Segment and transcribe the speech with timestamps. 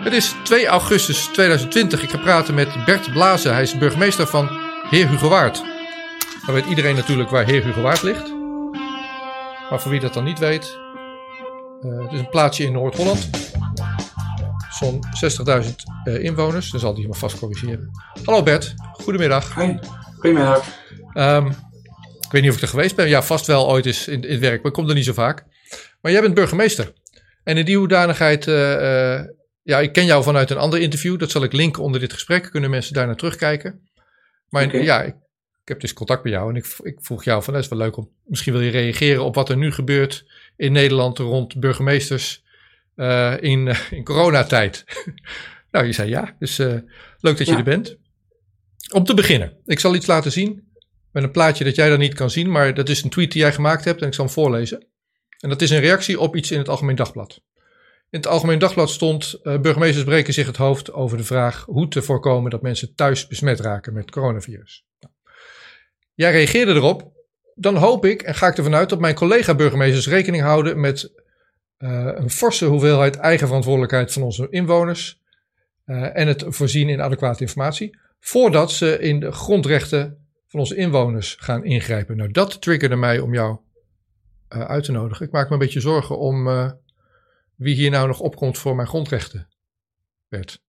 [0.00, 2.02] Het is 2 augustus 2020.
[2.02, 3.52] Ik ga praten met Bert Blazen.
[3.52, 4.48] Hij is burgemeester van
[4.90, 5.62] Heer Hugo Waard.
[6.46, 8.32] Dan weet iedereen natuurlijk waar Heer Hugo Waard ligt.
[9.70, 10.78] Maar voor wie dat dan niet weet,
[11.82, 13.30] uh, het is een plaatsje in Noord-Holland.
[14.70, 15.00] Zo'n
[15.64, 15.70] 60.000
[16.04, 16.70] uh, inwoners.
[16.70, 17.90] Dan zal hij me vast corrigeren.
[18.24, 19.52] Hallo Bert, goedemiddag.
[20.18, 20.64] Goedemiddag.
[21.14, 21.46] Um,
[22.20, 23.08] ik weet niet of ik er geweest ben.
[23.08, 25.12] Ja, vast wel ooit eens in, in het werk, maar ik kom er niet zo
[25.12, 25.44] vaak.
[26.00, 26.92] Maar jij bent burgemeester.
[27.44, 29.20] En in die hoedanigheid, uh,
[29.62, 31.18] ja, ik ken jou vanuit een ander interview.
[31.18, 32.50] Dat zal ik linken onder dit gesprek.
[32.50, 33.88] Kunnen mensen daar naar terugkijken.
[34.48, 34.82] Maar okay.
[34.82, 35.14] ja, ik,
[35.62, 37.78] ik, heb dus contact met jou en ik, ik vroeg jou van, dat is wel
[37.78, 40.24] leuk om, misschien wil je reageren op wat er nu gebeurt
[40.56, 42.44] in Nederland rond burgemeesters
[42.96, 44.84] uh, in, in coronatijd.
[45.70, 46.56] nou, je zei ja, dus
[47.18, 47.56] leuk dat je ja.
[47.56, 47.96] er bent.
[48.92, 50.70] Om te beginnen, ik zal iets laten zien
[51.12, 53.40] met een plaatje dat jij dan niet kan zien, maar dat is een tweet die
[53.40, 54.86] jij gemaakt hebt en ik zal hem voorlezen.
[55.38, 57.40] En dat is een reactie op iets in het Algemeen Dagblad.
[58.10, 61.88] In het Algemeen Dagblad stond: uh, burgemeesters breken zich het hoofd over de vraag hoe
[61.88, 64.86] te voorkomen dat mensen thuis besmet raken met coronavirus.
[66.14, 67.18] Jij reageerde erop.
[67.54, 71.12] Dan hoop ik en ga ik ervan uit dat mijn collega-burgemeesters rekening houden met
[71.78, 75.20] uh, een forse hoeveelheid eigen verantwoordelijkheid van onze inwoners
[75.86, 81.36] uh, en het voorzien in adequate informatie, voordat ze in de grondrechten van onze inwoners
[81.40, 82.16] gaan ingrijpen.
[82.16, 83.58] Nou, dat triggerde mij om jou
[84.48, 85.26] uit te nodigen.
[85.26, 86.48] Ik maak me een beetje zorgen om
[87.60, 89.48] wie hier nou nog opkomt voor mijn grondrechten,
[90.28, 90.62] Bert.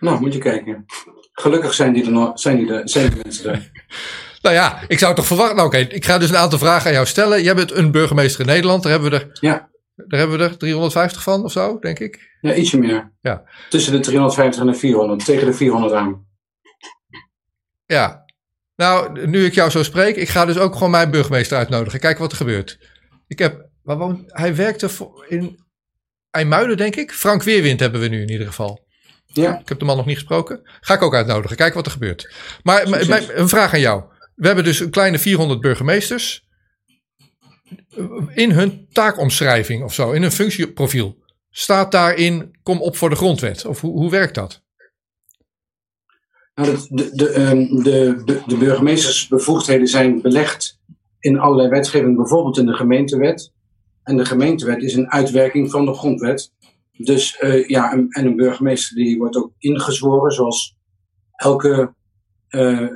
[0.00, 0.84] Nou, moet je kijken.
[1.32, 3.70] Gelukkig zijn die er nog, zijn die, er, zijn die mensen er.
[4.42, 5.56] nou ja, ik zou toch verwachten.
[5.56, 7.42] Nou, oké, okay, ik ga dus een aantal vragen aan jou stellen.
[7.42, 8.82] Jij bent een burgemeester in Nederland.
[8.82, 9.70] Daar hebben we er, ja.
[9.94, 12.38] daar hebben we er 350 van of zo, denk ik.
[12.40, 13.12] Ja, ietsje meer.
[13.20, 13.44] Ja.
[13.68, 15.24] Tussen de 350 en de 400.
[15.24, 16.26] Tegen de 400 aan.
[17.86, 18.24] Ja,
[18.76, 22.00] nou, nu ik jou zo spreek, ik ga dus ook gewoon mijn burgemeester uitnodigen.
[22.00, 22.78] Kijken wat er gebeurt.
[23.26, 24.88] Ik heb, waar woont, hij werkte
[25.28, 25.65] in
[26.36, 27.12] IJmuiden, denk ik.
[27.12, 28.84] Frank Weerwind hebben we nu in ieder geval.
[29.26, 29.60] Ja.
[29.60, 30.60] Ik heb de man nog niet gesproken.
[30.80, 31.56] Ga ik ook uitnodigen.
[31.56, 32.32] Kijken wat er gebeurt.
[32.62, 32.86] Maar
[33.34, 34.04] een vraag aan jou.
[34.34, 36.44] We hebben dus een kleine 400 burgemeesters.
[38.34, 41.24] In hun taakomschrijving of zo, in hun functieprofiel.
[41.50, 43.64] Staat daarin, kom op voor de grondwet?
[43.64, 44.64] Of hoe, hoe werkt dat?
[46.54, 47.32] Nou, de, de,
[47.82, 50.80] de, de, de burgemeestersbevoegdheden zijn belegd
[51.18, 53.52] in allerlei wetgeving, bijvoorbeeld in de gemeentewet.
[54.06, 56.52] En de gemeentewet is een uitwerking van de grondwet.
[56.92, 60.76] Dus uh, ja, en, en, een burgemeester die wordt ook ingezworen, zoals
[61.32, 61.94] elke
[62.50, 62.88] uh,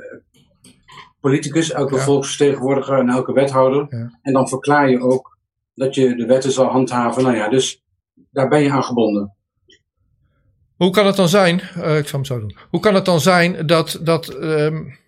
[1.19, 2.01] politicus, elke ja.
[2.01, 3.85] volksvertegenwoordiger en elke wethouder.
[3.89, 4.19] Ja.
[4.21, 5.37] En dan verklaar je ook
[5.73, 7.23] dat je de wetten zal handhaven.
[7.23, 7.83] Nou ja, dus
[8.29, 9.35] daar ben je aan gebonden.
[10.75, 12.57] Hoe kan het dan zijn, uh, ik zal hem zo doen.
[12.69, 14.99] Hoe kan het dan zijn dat, dat um,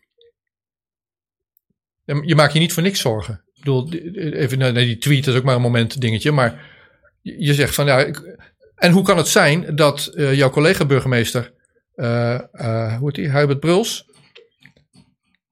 [2.05, 3.43] je maakt je niet voor niks zorgen?
[3.63, 6.71] Bedoel, even naar die tweet, is ook maar een moment dingetje, maar
[7.21, 8.37] je zegt van ja, ik,
[8.75, 11.53] en hoe kan het zijn dat uh, jouw collega-burgemeester,
[11.95, 14.05] uh, uh, hoe heet die, Hubert Bruls,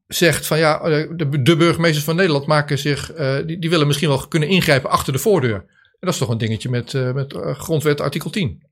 [0.07, 3.13] zegt van ja, de, de burgemeesters van Nederland maken zich,
[3.45, 5.55] die, die willen misschien wel kunnen ingrijpen achter de voordeur.
[5.55, 8.69] En dat is toch een dingetje met, met grondwet artikel 10.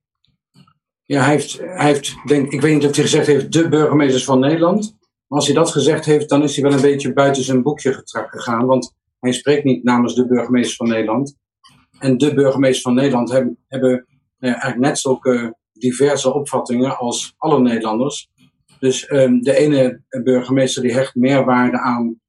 [1.05, 4.23] Ja, hij heeft, hij heeft denk, ik weet niet of hij gezegd heeft, de burgemeesters
[4.23, 4.97] van Nederland.
[5.27, 8.01] Maar als hij dat gezegd heeft, dan is hij wel een beetje buiten zijn boekje
[8.03, 8.65] gegaan.
[8.65, 11.37] Want hij spreekt niet namens de burgemeesters van Nederland.
[11.99, 14.07] En de burgemeesters van Nederland hebben, hebben
[14.37, 18.29] ja, eigenlijk net zulke diverse opvattingen als alle Nederlanders.
[18.79, 22.21] Dus um, de ene burgemeester die hecht meerwaarde aan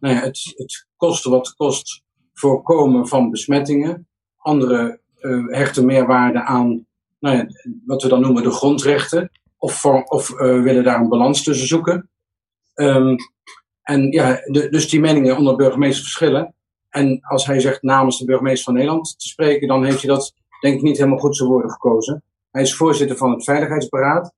[0.00, 2.02] nou ja, het, het kosten wat kost
[2.32, 4.08] voorkomen van besmettingen.
[4.36, 6.86] Andere uh, hechten meerwaarde aan
[7.18, 7.46] nou ja,
[7.84, 9.30] wat we dan noemen de grondrechten.
[9.58, 12.10] Of, of uh, willen daar een balans tussen zoeken.
[12.74, 13.16] Um,
[13.86, 16.54] en ja, de, dus die meningen onder burgemeester verschillen.
[16.90, 20.34] En als hij zegt namens de burgemeester van Nederland te spreken, dan heeft hij dat
[20.60, 22.22] denk ik niet helemaal goed zijn woorden gekozen.
[22.50, 24.32] Hij is voorzitter van het Veiligheidsberaad.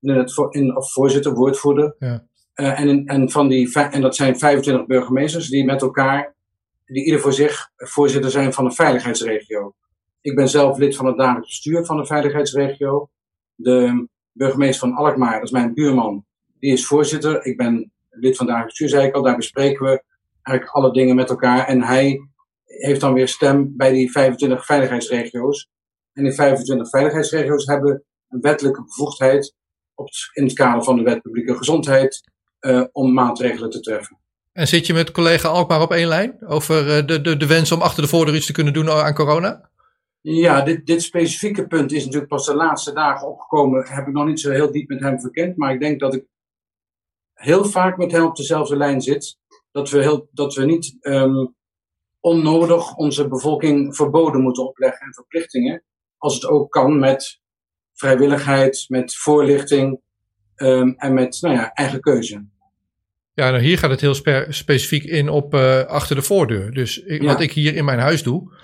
[0.00, 1.94] In het, in, of voorzitter, woordvoerder.
[1.98, 2.24] Ja.
[2.54, 6.34] Uh, en, en, van die, en dat zijn 25 burgemeesters die met elkaar,
[6.86, 9.74] die ieder voor zich voorzitter zijn van een veiligheidsregio.
[10.20, 13.08] Ik ben zelf lid van het dagelijks bestuur van de veiligheidsregio.
[13.54, 16.24] De burgemeester van Alkmaar, dat is mijn buurman,
[16.60, 17.44] die is voorzitter.
[17.44, 19.22] Ik ben lid van het dagelijks bestuur, zei ik al.
[19.22, 20.02] Daar bespreken we
[20.42, 21.66] eigenlijk alle dingen met elkaar.
[21.66, 22.20] En hij
[22.64, 25.68] heeft dan weer stem bij die 25 veiligheidsregio's.
[26.12, 29.54] En die 25 veiligheidsregio's hebben een wettelijke bevoegdheid
[29.94, 32.30] op het, in het kader van de wet publieke gezondheid
[32.60, 34.20] uh, om maatregelen te treffen.
[34.52, 37.72] En zit je met collega Alkmaar op één lijn over uh, de, de, de wens
[37.72, 39.70] om achter de voordeur iets te kunnen doen aan corona?
[40.20, 43.86] Ja, dit, dit specifieke punt is natuurlijk pas de laatste dagen opgekomen.
[43.88, 45.56] Heb ik nog niet zo heel diep met hem verkend.
[45.56, 46.24] Maar ik denk dat ik
[47.42, 49.38] heel vaak met hem op dezelfde lijn zit.
[49.72, 51.54] Dat we, heel, dat we niet um,
[52.20, 55.82] onnodig onze bevolking verboden moeten opleggen en verplichtingen.
[56.18, 57.40] Als het ook kan met
[57.94, 60.00] vrijwilligheid, met voorlichting
[60.54, 62.46] ehm, en met nou ja, eigen keuze.
[63.34, 64.14] Ja, nou hier gaat het heel
[64.48, 66.72] specifiek in op uh, achter de voordeur.
[66.72, 68.54] Dus ik, wat ik hier in mijn huis doe,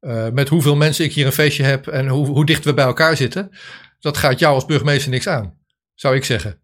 [0.00, 2.84] uh, met hoeveel mensen ik hier een feestje heb en hoe, hoe dicht we bij
[2.84, 3.50] elkaar zitten,
[4.00, 5.58] dat gaat jou als burgemeester niks aan,
[5.94, 6.60] zou ik zeggen.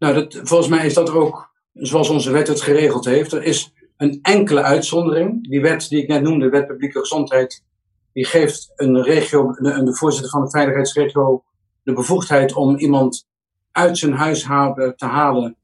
[0.00, 3.32] Nou, dat, volgens mij is dat ook zoals onze wet het geregeld heeft.
[3.32, 5.48] Er is een enkele uitzondering.
[5.48, 7.64] Die wet die ik net noemde, Wet Publieke Gezondheid,
[8.12, 11.44] die geeft een regio, de, de voorzitter van de veiligheidsregio
[11.82, 13.28] de bevoegdheid om iemand
[13.72, 15.56] uit zijn huis te halen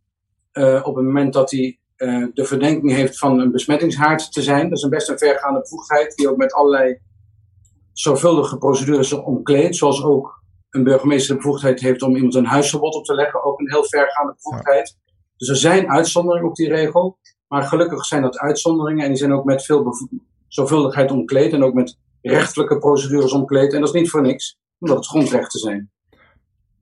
[0.52, 4.68] uh, op het moment dat hij uh, de verdenking heeft van een besmettingshaard te zijn.
[4.68, 6.98] Dat is een best een vergaande bevoegdheid die ook met allerlei
[7.92, 9.76] zorgvuldige procedures omkleedt.
[9.76, 13.44] Zoals ook een burgemeester de bevoegdheid heeft om iemand een huisverbod op te leggen.
[13.44, 14.96] Ook een heel vergaande bevoegdheid.
[15.36, 17.18] Dus er zijn uitzonderingen op die regel.
[17.48, 19.92] Maar gelukkig zijn dat uitzonderingen en die zijn ook met veel
[20.48, 21.52] zorgvuldigheid omkleed.
[21.52, 23.72] En ook met rechtelijke procedures omkleed.
[23.72, 25.90] En dat is niet voor niks, omdat het grondrechten zijn.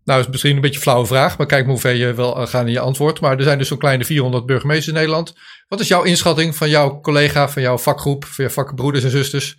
[0.05, 2.41] Nou, is misschien een beetje een flauwe vraag, maar kijk maar hoe ver je wel
[2.41, 3.21] eh, gaan in je antwoord.
[3.21, 5.35] Maar er zijn dus zo'n kleine 400 burgemeesters in Nederland.
[5.69, 9.57] Wat is jouw inschatting van jouw collega, van jouw vakgroep, van je vakbroeders en zusters,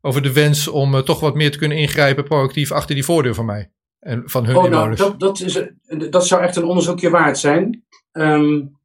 [0.00, 3.34] over de wens om uh, toch wat meer te kunnen ingrijpen proactief achter die voordeur
[3.34, 3.70] van mij
[4.00, 5.62] en van hun oh, Nou, dat, dat, is,
[6.10, 7.84] dat zou echt een onderzoekje waard zijn.
[8.12, 8.78] Um,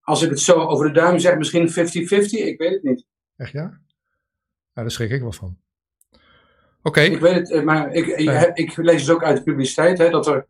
[0.00, 3.04] als ik het zo over de duim zeg, misschien 50-50, ik weet het niet.
[3.36, 3.80] Echt ja?
[4.72, 5.58] Ja, daar schrik ik wel van.
[6.82, 7.00] Oké.
[7.00, 8.06] Ik weet het, eh, maar ik,
[8.54, 10.46] ik, lees het ook uit de publiciteit hè, dat er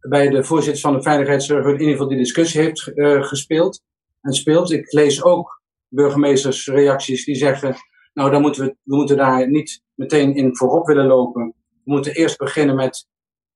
[0.00, 3.82] bij de voorzitter van de Veiligheidsraad in ieder geval die discussie heeft uh, gespeeld
[4.20, 4.72] en speelt.
[4.72, 7.76] Ik lees ook burgemeestersreacties die zeggen,
[8.12, 11.54] nou dan moeten we, we moeten daar niet meteen in voorop willen lopen.
[11.66, 13.08] We moeten eerst beginnen met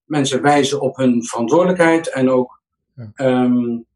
[0.04, 2.60] mensen wijzen op hun verantwoordelijkheid en ook
[2.94, 3.12] ja.
[3.16, 3.86] um,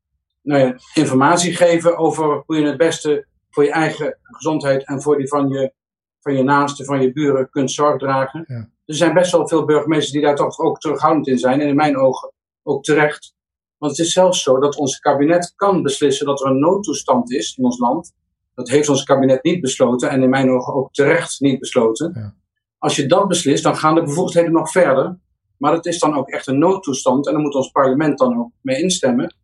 [0.43, 5.19] nou ja, informatie geven over hoe je het beste voor je eigen gezondheid en voor
[5.19, 5.73] die van je
[6.21, 8.45] van je naasten, van je buren kunt zorg dragen.
[8.47, 8.69] Ja.
[8.85, 11.61] Er zijn best wel veel burgemeesters die daar toch ook terughoudend in zijn.
[11.61, 12.33] En in mijn ogen
[12.63, 13.35] ook terecht.
[13.79, 17.57] Want het is zelfs zo dat ons kabinet kan beslissen dat er een noodtoestand is
[17.57, 18.13] in ons land.
[18.59, 22.13] Dat heeft ons kabinet niet besloten en in mijn ogen ook terecht niet besloten.
[22.15, 22.35] Ja.
[22.79, 25.19] Als je dat beslist, dan gaan de bevoegdheden nog verder.
[25.57, 28.51] Maar het is dan ook echt een noodtoestand en dan moet ons parlement dan ook
[28.61, 29.35] mee instemmen.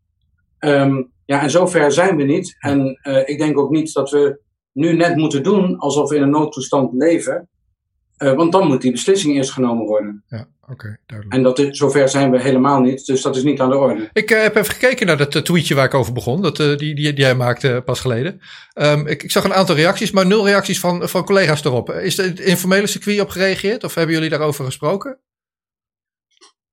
[0.58, 2.56] Um, ja, en zover zijn we niet.
[2.58, 4.40] En uh, ik denk ook niet dat we
[4.72, 7.49] nu net moeten doen alsof we in een noodtoestand leven.
[8.24, 10.24] Uh, want dan moet die beslissing eerst genomen worden.
[10.26, 11.36] Ja, oké, duidelijk.
[11.36, 14.10] En dat is, zover zijn we helemaal niet, dus dat is niet aan de orde.
[14.12, 16.76] Ik uh, heb even gekeken naar dat uh, tweetje waar ik over begon, dat, die,
[16.76, 18.40] die, die jij maakte pas geleden.
[18.74, 21.90] Um, ik, ik, zag een aantal reacties, maar nul reacties van, van collega's erop.
[21.90, 25.18] Is het informele circuit op gereageerd of hebben jullie daarover gesproken?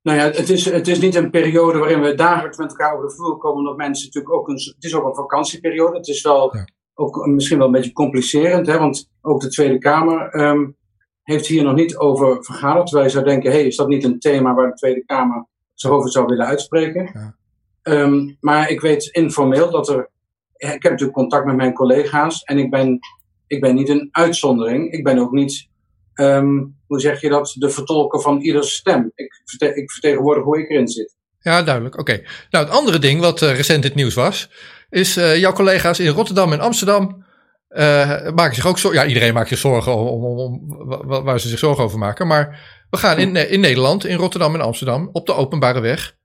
[0.01, 3.07] Nou ja, het is, het is niet een periode waarin we dagelijks met elkaar over
[3.07, 4.53] de vloer komen, omdat mensen natuurlijk ook een.
[4.56, 5.98] Het is ook een vakantieperiode.
[5.98, 6.65] Het is wel ja
[7.01, 10.75] ook misschien wel een beetje complicerend, hè, want ook de Tweede Kamer um,
[11.24, 12.90] heeft hier nog niet over vergaderd.
[12.90, 16.12] Wij zouden denken, hey, is dat niet een thema waar de Tweede Kamer zich over
[16.12, 17.10] zou willen uitspreken?
[17.14, 17.36] Ja.
[17.84, 20.10] Um, maar ik weet informeel dat er.
[20.58, 23.00] Ik heb natuurlijk contact met mijn collega's en ik ben,
[23.48, 24.92] ik ben niet een uitzondering.
[24.92, 25.68] Ik ben ook niet,
[26.16, 29.12] um, hoe zeg je dat, de vertolker van ieders stem.
[29.16, 29.42] Ik,
[29.76, 31.16] ik vertegenwoordig hoe ik erin zit.
[31.40, 32.00] Ja, duidelijk.
[32.00, 32.22] Oké.
[32.50, 34.50] Nou, het andere ding wat uh, recent het nieuws was,
[34.90, 37.26] is uh, jouw collega's in Rotterdam en Amsterdam
[37.72, 39.02] uh, maken zich ook zorgen.
[39.02, 42.28] Ja, iedereen maakt zich zorgen om, om, om, waar ze zich zorgen over maken.
[42.28, 42.60] Maar
[42.90, 46.16] we gaan in, in Nederland, in Rotterdam en Amsterdam, op de openbare weg.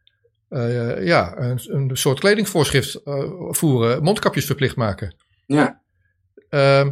[0.49, 3.00] Uh, ja, een, een soort kledingvoorschrift
[3.49, 5.17] voeren, mondkapjes verplicht maken.
[5.47, 5.81] Ja.
[6.49, 6.91] Ehm,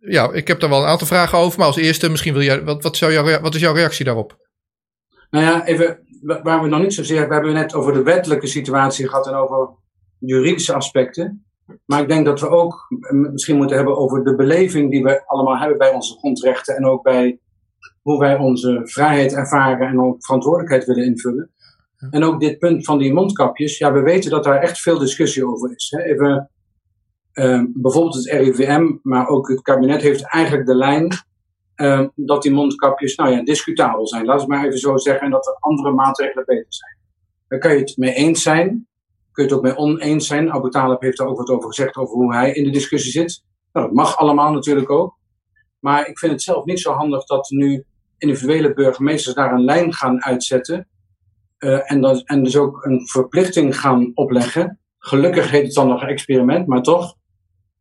[0.00, 1.58] ja, ik heb daar wel een aantal vragen over.
[1.58, 4.36] Maar als eerste, misschien wil jij, wat, wat, zou jouw, wat is jouw reactie daarop?
[5.30, 7.28] Nou ja, even waar we nog niet zozeer.
[7.28, 9.68] We hebben net over de wettelijke situatie gehad en over
[10.18, 11.44] juridische aspecten.
[11.84, 12.86] Maar ik denk dat we ook
[13.32, 17.02] misschien moeten hebben over de beleving die we allemaal hebben bij onze grondrechten en ook
[17.02, 17.38] bij
[18.02, 21.50] hoe wij onze vrijheid ervaren en ook verantwoordelijkheid willen invullen.
[22.10, 25.46] En ook dit punt van die mondkapjes, ja, we weten dat daar echt veel discussie
[25.46, 25.90] over is.
[25.90, 26.02] Hè.
[26.02, 26.50] Even,
[27.34, 31.08] uh, bijvoorbeeld het RIVM, maar ook het kabinet heeft eigenlijk de lijn
[31.76, 34.24] uh, dat die mondkapjes, nou ja, discutabel zijn.
[34.24, 36.96] Laat het maar even zo zeggen, en dat er andere maatregelen beter zijn.
[37.48, 38.88] Daar kan je het mee eens zijn,
[39.32, 40.52] kun je het ook mee oneens zijn.
[40.52, 43.44] Abu Talib heeft daar ook wat over gezegd, over hoe hij in de discussie zit.
[43.72, 45.18] Nou, dat mag allemaal natuurlijk ook.
[45.78, 47.84] Maar ik vind het zelf niet zo handig dat nu
[48.18, 50.88] individuele burgemeesters daar een lijn gaan uitzetten.
[51.58, 54.80] Uh, en, en dus ook een verplichting gaan opleggen.
[54.98, 57.14] Gelukkig heet het dan nog een experiment, maar toch.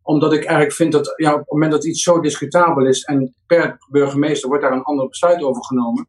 [0.02, 3.36] Omdat ik eigenlijk vind dat ja, op het moment dat iets zo discutabel is en
[3.46, 6.08] per burgemeester wordt daar een ander besluit over genomen.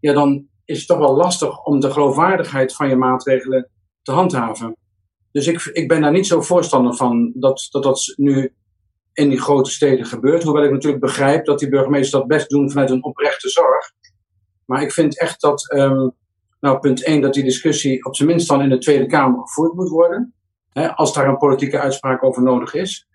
[0.00, 3.70] Ja, dan is het toch wel lastig om de geloofwaardigheid van je maatregelen
[4.02, 4.76] te handhaven.
[5.32, 8.54] Dus ik, ik ben daar niet zo voorstander van dat, dat dat nu
[9.12, 10.42] in die grote steden gebeurt.
[10.42, 13.92] Hoewel ik natuurlijk begrijp dat die burgemeesters dat best doen vanuit een oprechte zorg.
[14.66, 16.08] Maar ik vind echt dat, ehm,
[16.60, 19.72] nou punt 1, dat die discussie op zijn minst dan in de Tweede Kamer gevoerd
[19.72, 20.34] moet worden.
[20.72, 23.08] Hè, als daar een politieke uitspraak over nodig is.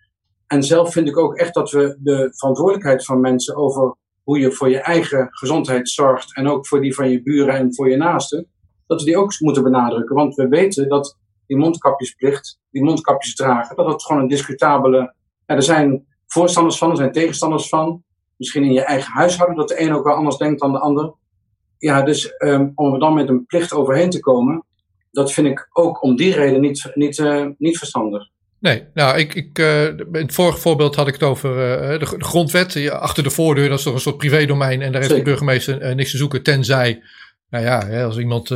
[0.47, 4.51] En zelf vind ik ook echt dat we de verantwoordelijkheid van mensen over hoe je
[4.51, 7.97] voor je eigen gezondheid zorgt en ook voor die van je buren en voor je
[7.97, 8.47] naasten,
[8.87, 10.15] dat we die ook moeten benadrukken.
[10.15, 11.17] Want we weten dat
[11.47, 15.13] die mondkapjesplicht, die mondkapjes dragen, dat het gewoon een discutabele.
[15.45, 18.03] Ja, er zijn voorstanders van, er zijn tegenstanders van.
[18.37, 21.13] Misschien in je eigen huishouden dat de een ook wel anders denkt dan de ander.
[21.77, 24.65] Ja, dus um, om er dan met een plicht overheen te komen,
[25.11, 28.29] dat vind ik ook om die reden niet, niet, uh, niet verstandig.
[28.59, 32.17] Nee, nou, ik, ik, uh, in het vorige voorbeeld had ik het over uh, de,
[32.17, 32.89] de, grondwet.
[32.89, 34.81] Achter de voordeur, dat is toch een soort privédomein.
[34.81, 37.03] En daar heeft de burgemeester niks te zoeken, tenzij,
[37.49, 38.49] nou ja, als iemand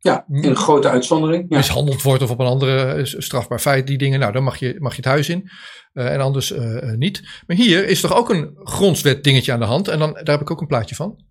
[0.00, 1.46] ja, in een grote uitzondering.
[1.48, 1.56] Ja.
[1.56, 4.20] Mishandeld wordt of op een andere strafbaar feit, die dingen.
[4.20, 5.50] Nou, dan mag je, mag je het huis in.
[5.94, 7.42] Uh, en anders uh, niet.
[7.46, 9.88] Maar hier is toch ook een grondwet dingetje aan de hand.
[9.88, 11.24] En dan, daar heb ik ook een plaatje van.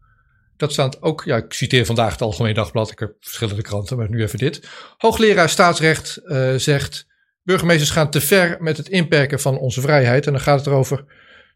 [0.58, 2.92] Dat staat ook, ja, ik citeer vandaag het Algemeen Dagblad.
[2.92, 4.70] Ik heb verschillende kranten, maar nu even dit.
[4.98, 7.08] Hoogleraar staatsrecht uh, zegt:
[7.44, 10.26] burgemeesters gaan te ver met het inperken van onze vrijheid.
[10.26, 11.06] En dan gaat het erover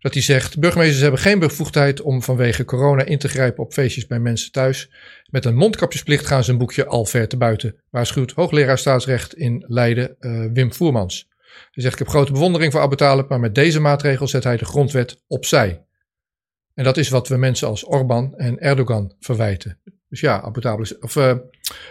[0.02, 4.08] dat hij zegt: burgemeesters hebben geen bevoegdheid om vanwege corona in te grijpen op feestjes
[4.08, 4.92] bij mensen thuis.
[5.30, 9.64] Met een mondkapjesplicht gaan ze een boekje al ver te buiten, waarschuwt hoogleraar staatsrecht in
[9.68, 11.30] Leiden uh, Wim Voermans.
[11.72, 14.58] Hij zegt: Ik heb grote bewondering voor Abu Talib, maar met deze maatregel zet hij
[14.58, 15.86] de grondwet opzij.
[16.74, 19.80] En dat is wat we mensen als Orbán en Erdogan verwijten.
[20.10, 21.36] Dus ja, Abu Talib, of uh,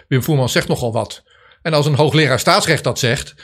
[0.07, 1.23] Wim Voermans zegt nogal wat.
[1.61, 3.35] En als een hoogleraar staatsrecht dat zegt,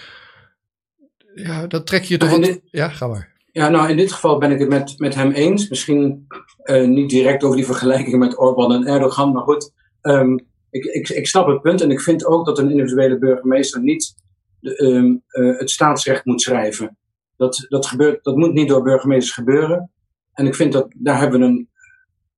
[1.35, 2.59] ja, dan trek je toch wat...
[2.71, 3.36] Ja, ga maar.
[3.57, 5.69] Ja, nou in dit geval ben ik het met, met hem eens.
[5.69, 6.27] Misschien
[6.63, 9.71] uh, niet direct over die vergelijking met Orbán en Erdogan, maar goed.
[10.01, 13.81] Um, ik, ik, ik snap het punt en ik vind ook dat een individuele burgemeester
[13.81, 14.15] niet
[14.59, 16.97] de, um, uh, het staatsrecht moet schrijven.
[17.37, 19.91] Dat, dat, gebeurt, dat moet niet door burgemeesters gebeuren.
[20.33, 21.69] En ik vind dat daar hebben we een,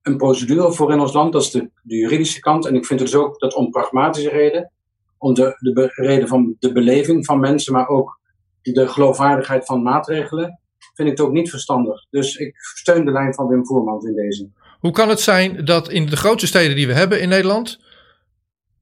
[0.02, 1.34] een procedure voor in ons land.
[1.34, 2.66] Dat is de, de juridische kant.
[2.66, 4.72] En ik vind het dus ook dat om pragmatische reden,
[5.18, 8.20] om de, de reden van de beleving van mensen, maar ook
[8.62, 10.60] de geloofwaardigheid van maatregelen,
[11.00, 12.06] vind ik het ook niet verstandig.
[12.10, 14.50] Dus ik steun de lijn van Wim Voermans in deze.
[14.80, 17.80] Hoe kan het zijn dat in de grootste steden die we hebben in Nederland,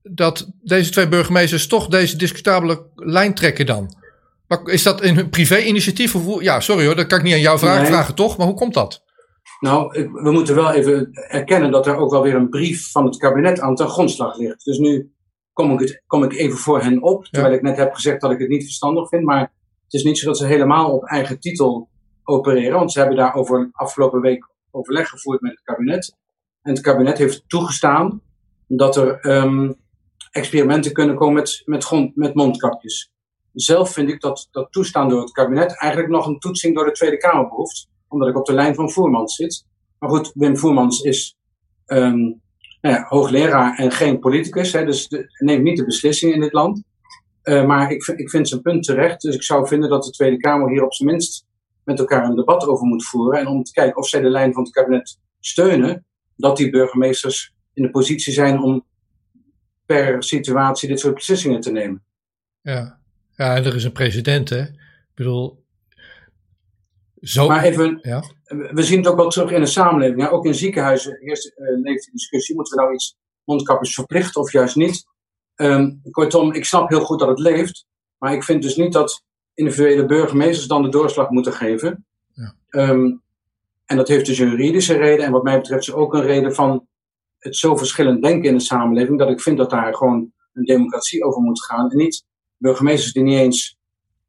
[0.01, 3.95] dat deze twee burgemeesters toch deze discutabele lijn trekken dan?
[4.63, 6.15] Is dat in hun privé-initiatief?
[6.39, 7.91] Ja, sorry hoor, dat kan ik niet aan jou vragen, nee.
[7.91, 9.05] vragen toch, maar hoe komt dat?
[9.59, 13.17] Nou, we moeten wel even erkennen dat er ook wel weer een brief van het
[13.17, 14.65] kabinet aan ten grondslag ligt.
[14.65, 15.11] Dus nu
[15.53, 17.57] kom ik, het, kom ik even voor hen op, terwijl ja.
[17.57, 19.23] ik net heb gezegd dat ik het niet verstandig vind.
[19.23, 19.51] Maar
[19.83, 21.89] het is niet zo dat ze helemaal op eigen titel
[22.27, 22.77] opereren.
[22.77, 26.15] Want ze hebben daar over afgelopen week overleg gevoerd met het kabinet.
[26.61, 28.21] En het kabinet heeft toegestaan
[28.67, 29.75] dat er um,
[30.31, 33.11] experimenten kunnen komen met, met, grond, met mondkapjes.
[33.53, 36.91] Zelf vind ik dat, dat toestaan door het kabinet eigenlijk nog een toetsing door de
[36.91, 37.87] Tweede Kamer behoeft.
[38.07, 39.65] Omdat ik op de lijn van Voermans zit.
[39.99, 41.37] Maar goed, Wim Voermans is
[41.87, 42.41] um,
[42.81, 44.73] nou ja, hoogleraar en geen politicus.
[44.73, 45.07] Hè, dus
[45.37, 46.83] neemt niet de beslissing in dit land.
[47.43, 49.21] Uh, maar ik, ik vind zijn punt terecht.
[49.21, 51.46] Dus ik zou vinden dat de Tweede Kamer hier op zijn minst
[51.87, 53.39] met elkaar een debat over moet voeren.
[53.39, 56.05] En om te kijken of zij de lijn van het kabinet steunen.
[56.35, 58.85] Dat die burgemeesters in de positie zijn om
[59.85, 62.03] per situatie dit soort beslissingen te nemen.
[62.61, 62.99] Ja,
[63.35, 64.61] ja en er is een president, hè?
[64.61, 65.65] Ik bedoel.
[67.21, 68.23] Zo, maar even, ja?
[68.47, 70.21] we zien het ook wel terug in de samenleving.
[70.21, 74.41] Ja, ook in ziekenhuizen eerst uh, leeft de discussie: moeten we nou iets mondkapjes verplichten
[74.41, 75.05] of juist niet?
[75.55, 77.85] Um, kortom, ik snap heel goed dat het leeft.
[78.17, 79.23] Maar ik vind dus niet dat
[79.57, 82.05] individuele burgemeesters dan de doorslag moeten geven.
[82.33, 82.55] Ja.
[82.69, 83.21] Um,
[83.85, 85.25] en dat heeft dus een juridische reden.
[85.25, 86.87] En wat mij betreft is ook een reden van
[87.37, 89.19] het zo verschillend denken in de samenleving.
[89.19, 91.91] Dat ik vind dat daar gewoon een democratie over moet gaan.
[91.91, 92.25] En niet
[92.57, 93.77] burgemeesters die niet eens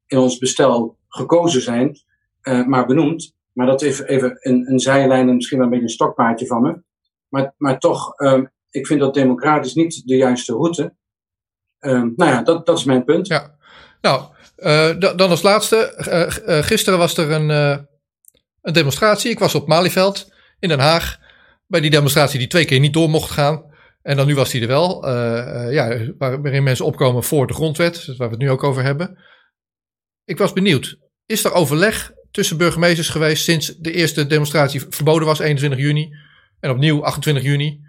[0.07, 2.01] in ons bestel gekozen zijn,
[2.43, 3.35] uh, maar benoemd.
[3.53, 6.63] Maar dat is even een, een zijlijn en misschien wel een beetje een stokpaardje van
[6.63, 6.83] me.
[7.29, 10.95] Maar, maar toch, um, ik vind dat democratisch niet de juiste route.
[11.81, 13.27] Um, nou ja, dat, dat is mijn punt.
[13.27, 13.57] Ja,
[14.01, 14.23] nou,
[14.99, 15.95] dan als laatste.
[16.09, 17.49] Uh, uh, gisteren was er een,
[18.63, 19.31] een demonstratie.
[19.31, 21.19] Ik was op Malieveld in Den Haag.
[21.67, 23.65] Bij die demonstratie die twee keer niet door mocht gaan.
[24.03, 25.09] En dan nu was die er wel.
[25.71, 28.07] ja, waarin mensen opkomen voor de grondwet.
[28.07, 29.19] Waar we het nu ook over hebben.
[30.25, 30.99] Ik was benieuwd.
[31.27, 36.11] Is er overleg tussen burgemeesters geweest sinds de eerste demonstratie verboden was, 21 juni.
[36.61, 37.81] En opnieuw 28 juni.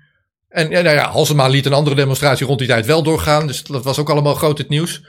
[0.50, 3.48] En nou ja, Halsema liet een andere demonstratie rond die tijd wel doorgaan.
[3.48, 5.02] Dus dat was ook allemaal groot het nieuws.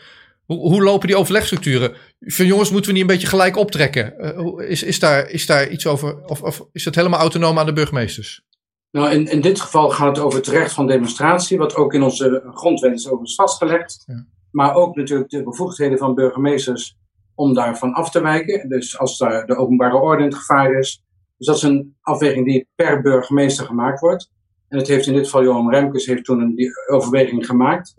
[0.51, 1.95] Hoe, hoe lopen die overlegstructuren?
[2.21, 4.15] Van jongens, moeten we niet een beetje gelijk optrekken?
[4.19, 6.25] Uh, is, is, daar, is daar iets over?
[6.25, 8.43] Of, of is het helemaal autonoom aan de burgemeesters?
[8.91, 12.03] Nou, in, in dit geval gaat het over het recht van demonstratie, wat ook in
[12.03, 14.03] onze grondwet is overigens vastgelegd.
[14.07, 14.27] Ja.
[14.51, 16.97] Maar ook natuurlijk de bevoegdheden van burgemeesters
[17.35, 18.69] om daarvan af te wijken.
[18.69, 21.05] Dus als daar de openbare orde in het gevaar is.
[21.37, 24.31] Dus dat is een afweging die per burgemeester gemaakt wordt.
[24.69, 27.95] En het heeft in dit geval Johan Remkes heeft toen een die overweging gemaakt.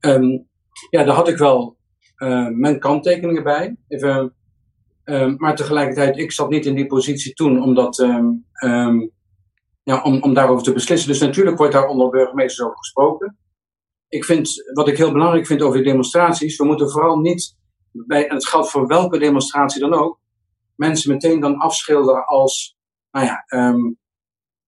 [0.00, 0.38] Ehm,
[0.90, 1.77] ja, daar had ik wel
[2.18, 3.76] uh, mijn kanttekeningen bij.
[3.88, 4.34] Even,
[5.04, 8.44] um, maar tegelijkertijd, ik zat niet in die positie toen omdat, um,
[9.82, 11.08] ja, om, om daarover te beslissen.
[11.08, 13.38] Dus natuurlijk wordt daar onder burgemeesters over gesproken.
[14.08, 17.56] Ik vind, wat ik heel belangrijk vind over die demonstraties, we moeten vooral niet,
[17.92, 20.20] bij, en het geldt voor welke demonstratie dan ook,
[20.74, 22.76] mensen meteen dan afschilderen als,
[23.10, 23.98] nou ja, um,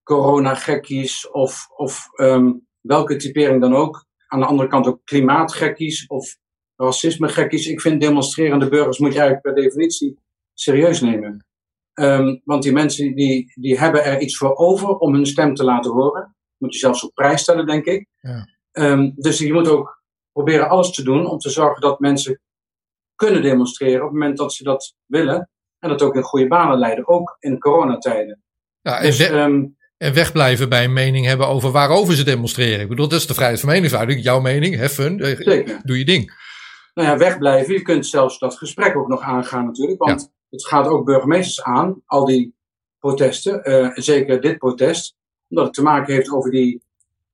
[0.03, 2.07] corona-gekkies of, of
[2.81, 4.05] welke typering dan ook.
[4.27, 6.37] Aan de andere kant ook klimaatgekkies of
[6.81, 7.67] racisme-gekkies.
[7.67, 10.17] Ik vind demonstrerende burgers moet je eigenlijk per definitie
[10.53, 11.45] serieus nemen.
[11.93, 15.63] Um, want die mensen die, die hebben er iets voor over om hun stem te
[15.63, 16.35] laten horen.
[16.57, 18.07] Moet je zelfs op prijs stellen, denk ik.
[18.21, 18.47] Ja.
[18.71, 22.41] Um, dus je moet ook proberen alles te doen om te zorgen dat mensen
[23.15, 25.49] kunnen demonstreren op het moment dat ze dat willen.
[25.79, 28.43] En dat ook in goede banen leiden, ook in coronatijden.
[28.81, 32.79] Ja, en, dus, we um, en wegblijven bij een mening hebben over waarover ze demonstreren.
[32.79, 34.23] Ik bedoel, dat is de vrijheid van meningsuiting.
[34.23, 36.31] Jouw mening, have fun, eh, doe je ding.
[36.93, 37.73] Nou ja, wegblijven.
[37.73, 40.03] Je kunt zelfs dat gesprek ook nog aangaan natuurlijk.
[40.03, 42.55] Want het gaat ook burgemeesters aan, al die
[42.99, 43.61] protesten.
[43.63, 45.15] Uh, zeker dit protest.
[45.49, 46.83] Omdat het te maken heeft over die,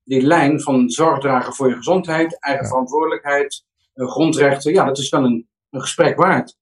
[0.04, 4.72] die lijn van zorg dragen voor je gezondheid, eigen verantwoordelijkheid, uh, grondrechten.
[4.72, 6.56] Ja, dat is dan een, een gesprek waard.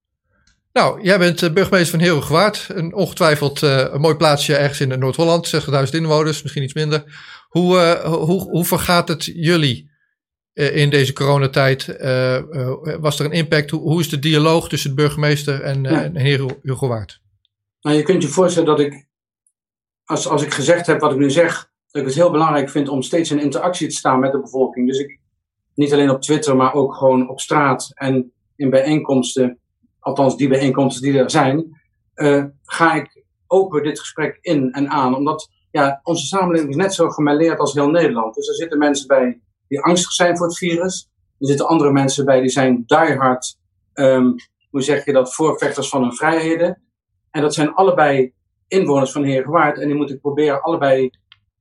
[0.73, 2.67] Nou, jij bent uh, burgemeester van Heerhugowaard.
[2.73, 5.55] Een ongetwijfeld een mooi plaatsje ergens in Noord-Holland.
[5.55, 7.03] 60.000 inwoners, misschien iets minder.
[7.47, 9.96] Hoe, hoe, hoe vergaat het jullie uh,
[10.57, 11.97] in deze coronatijd?
[12.01, 12.41] Uh,
[12.99, 13.69] was er een impact?
[13.69, 16.03] Hoe, hoe, is de dialoog tussen de burgemeester en, ja.
[16.03, 17.21] en heer Hugo Waard?
[17.81, 19.07] Nou, je kunt je voorstellen dat ik,
[20.05, 22.89] als, als ik gezegd heb wat ik nu zeg, dat ik het heel belangrijk vind
[22.89, 24.87] om steeds in interactie te staan met de bevolking.
[24.87, 25.19] Dus ik,
[25.73, 29.59] niet alleen op Twitter, maar ook gewoon op straat en in bijeenkomsten,
[29.99, 31.79] althans die bijeenkomsten die er zijn,
[32.15, 35.15] uh, ga ik open dit gesprek in en aan.
[35.15, 38.35] Omdat ja, onze samenleving is net zo gemêleerd als heel Nederland.
[38.35, 41.09] Dus er zitten mensen bij die angstig zijn voor het virus.
[41.39, 43.57] Er zitten andere mensen bij die zijn diehard,
[43.93, 44.35] um,
[44.69, 46.81] hoe zeg je dat, voorvechters van hun vrijheden.
[47.31, 48.33] En dat zijn allebei
[48.67, 49.79] inwoners van Heergewaard.
[49.79, 51.09] En die moeten proberen allebei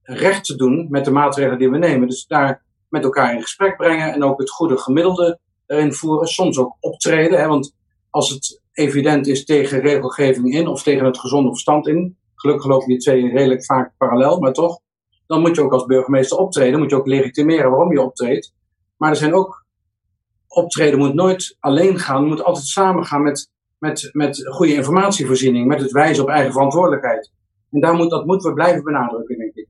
[0.02, 2.08] recht te doen met de maatregelen die we nemen.
[2.08, 6.26] Dus daar met elkaar in gesprek brengen en ook het goede gemiddelde erin voeren.
[6.26, 7.74] Soms ook optreden, hè, want
[8.10, 12.16] als het evident is tegen regelgeving in of tegen het gezonde verstand in.
[12.34, 14.80] Gelukkig lopen die twee redelijk vaak parallel, maar toch
[15.26, 16.78] dan moet je ook als burgemeester optreden.
[16.78, 18.52] Moet je ook legitimeren waarom je optreedt.
[18.96, 19.64] Maar er zijn ook
[20.48, 25.92] optreden moet nooit alleen gaan, moet altijd samengaan met, met, met goede informatievoorziening, met het
[25.92, 27.30] wijzen op eigen verantwoordelijkheid.
[27.70, 29.68] En daar moet, dat moeten we blijven benadrukken, denk ik.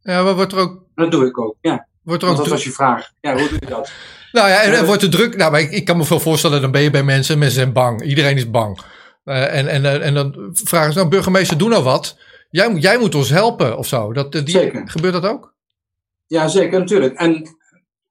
[0.00, 0.82] Ja, maar wordt er ook.
[0.94, 1.88] Dat doe ik ook, ja.
[2.02, 3.10] Wordt er ook dat was je vraag.
[3.20, 3.92] Ja, hoe doe je dat?
[4.32, 5.36] nou ja, en, wordt er druk.
[5.36, 7.38] Nou, maar ik, ik kan me veel voorstellen, dan ben je bij mensen.
[7.38, 8.02] Mensen zijn bang.
[8.02, 8.80] Iedereen is bang.
[9.24, 12.18] Uh, en, en, en dan vragen ze, nou, burgemeester, doe nou wat.
[12.50, 14.12] Jij, jij moet ons helpen of zo.
[14.12, 14.88] Dat, die, zeker.
[14.88, 15.54] Gebeurt dat ook?
[16.26, 17.14] Ja, zeker, natuurlijk.
[17.14, 17.40] En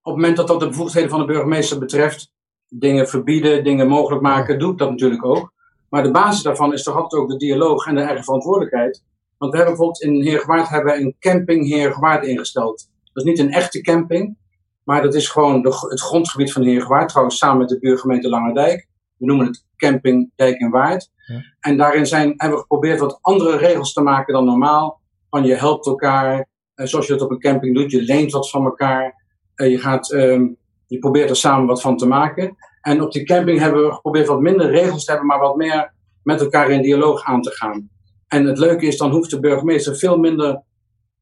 [0.01, 2.31] op het moment dat dat de bevoegdheden van de burgemeester betreft,
[2.67, 5.53] dingen verbieden, dingen mogelijk maken, doe ik dat natuurlijk ook.
[5.89, 9.03] Maar de basis daarvan is toch altijd ook de dialoog en de eigen verantwoordelijkheid.
[9.37, 12.89] Want we hebben bijvoorbeeld in Heergewaard hebben een camping Heergewaard ingesteld.
[13.13, 14.37] Dat is niet een echte camping,
[14.83, 18.87] maar dat is gewoon de, het grondgebied van Heergewaard, trouwens samen met de buurgemeente Langerdijk.
[19.19, 21.09] We noemen het camping Dijk en Waard.
[21.59, 25.01] En daarin zijn, hebben we geprobeerd wat andere regels te maken dan normaal.
[25.29, 27.91] Van je helpt elkaar, eh, zoals je dat op een camping doet.
[27.91, 29.23] Je leent wat van elkaar.
[29.55, 32.55] Eh, je, gaat, um, je probeert er samen wat van te maken.
[32.81, 35.93] En op die camping hebben we geprobeerd wat minder regels te hebben, maar wat meer
[36.23, 37.89] met elkaar in dialoog aan te gaan.
[38.27, 40.61] En het leuke is, dan hoeft de burgemeester veel minder,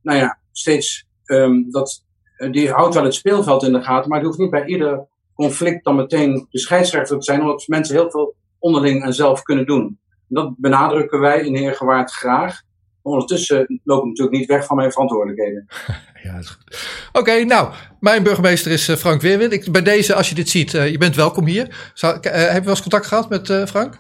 [0.02, 2.04] nou ja, steeds, um, dat,
[2.38, 5.08] eh, die houdt wel het speelveld in de gaten, maar die hoeft niet bij ieder
[5.38, 9.66] conflict dan meteen de scheidsrechter te zijn, omdat mensen heel veel onderling en zelf kunnen
[9.66, 10.00] doen.
[10.28, 12.62] Dat benadrukken wij in Heergewaard graag.
[13.02, 15.68] Maar ondertussen loop ik natuurlijk niet weg van mijn verantwoordelijkheden.
[16.24, 16.88] ja, is goed.
[17.12, 19.52] Oké, nou, mijn burgemeester is eh, Frank Weerwind.
[19.52, 21.92] Ik, bij deze, als je dit ziet, uh, je bent welkom hier.
[21.94, 24.00] Zou, uh, heb je wel eens contact gehad met uh, Frank?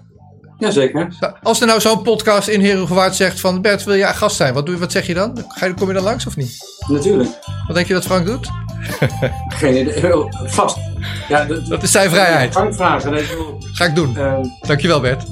[0.57, 1.35] Jazeker.
[1.41, 4.53] Als er nou zo'n podcast in Herengewaard zegt van Bert, wil jij gast zijn?
[4.53, 5.45] Wat, doe je, wat zeg je dan?
[5.47, 6.57] Ga je, kom je dan langs of niet?
[6.87, 7.29] Natuurlijk.
[7.67, 8.66] Wat denk je dat Frank doet?
[9.59, 10.25] Geen idee.
[10.29, 10.77] Vast.
[11.27, 12.51] Ja, dat is zijn vrijheid.
[12.53, 13.11] Frank vragen.
[13.11, 13.25] Nee,
[13.73, 14.13] Ga ik doen.
[14.17, 15.23] Uh, Dankjewel Bert.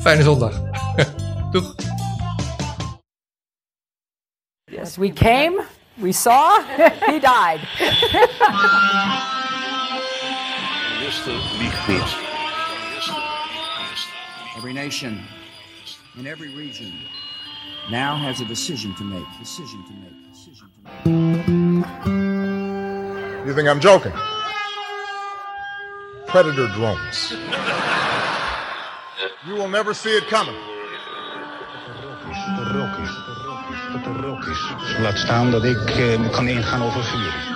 [0.00, 0.60] Fijne zondag.
[1.52, 1.74] Doeg.
[4.64, 5.62] Yes, we came,
[5.94, 6.60] we saw,
[7.10, 7.60] he died.
[14.56, 15.20] Every nation
[16.18, 16.92] in every region
[17.90, 19.26] now has a decision to make.
[19.38, 20.32] Decision to make.
[20.32, 20.70] Decision
[21.04, 22.19] to make.
[23.46, 24.12] You think I'm joking?
[26.26, 27.32] Predator drones.
[29.46, 30.54] You will never see it coming.
[35.00, 37.49] Laat staan dat ik eh, kan ingaan over vuur.